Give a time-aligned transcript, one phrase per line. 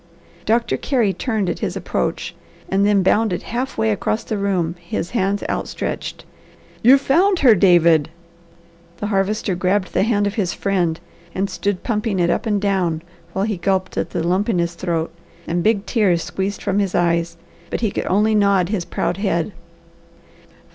[0.47, 2.33] Doctor Carey turned at his approach
[2.69, 6.25] and then bounded half way across the room, his hands outstretched.
[6.81, 8.09] "You've found her, David!"
[8.97, 10.99] The Harvester grabbed the hand of his friend
[11.35, 13.03] and stood pumping it up and down
[13.33, 15.13] while he gulped at the lump in his throat,
[15.47, 17.37] and big tears squeezed from his eyes,
[17.69, 19.51] but he could only nod his proud head.